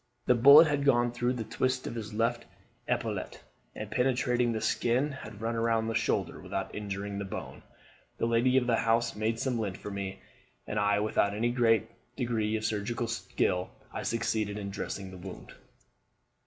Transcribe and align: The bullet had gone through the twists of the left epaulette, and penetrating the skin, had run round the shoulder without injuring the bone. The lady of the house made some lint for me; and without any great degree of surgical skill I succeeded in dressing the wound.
The 0.25 0.33
bullet 0.33 0.65
had 0.65 0.83
gone 0.83 1.11
through 1.11 1.33
the 1.33 1.43
twists 1.43 1.85
of 1.85 1.93
the 1.93 2.01
left 2.17 2.45
epaulette, 2.87 3.43
and 3.75 3.91
penetrating 3.91 4.51
the 4.51 4.59
skin, 4.59 5.11
had 5.11 5.39
run 5.41 5.53
round 5.55 5.87
the 5.87 5.93
shoulder 5.93 6.41
without 6.41 6.73
injuring 6.73 7.19
the 7.19 7.23
bone. 7.23 7.61
The 8.17 8.25
lady 8.25 8.57
of 8.57 8.65
the 8.65 8.77
house 8.77 9.15
made 9.15 9.37
some 9.37 9.59
lint 9.59 9.77
for 9.77 9.91
me; 9.91 10.17
and 10.65 10.79
without 11.03 11.35
any 11.35 11.51
great 11.51 11.87
degree 12.15 12.55
of 12.55 12.65
surgical 12.65 13.05
skill 13.05 13.69
I 13.93 14.01
succeeded 14.01 14.57
in 14.57 14.71
dressing 14.71 15.11
the 15.11 15.17
wound. 15.17 15.53